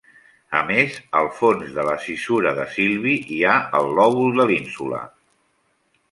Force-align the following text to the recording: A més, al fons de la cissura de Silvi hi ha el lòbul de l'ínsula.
A 0.59 0.61
més, 0.67 0.93
al 1.17 1.27
fons 1.39 1.75
de 1.75 1.83
la 1.89 1.93
cissura 2.05 2.53
de 2.59 2.65
Silvi 2.75 3.13
hi 3.35 3.37
ha 3.49 3.57
el 3.81 3.91
lòbul 3.99 4.33
de 4.41 4.47
l'ínsula. 4.53 5.03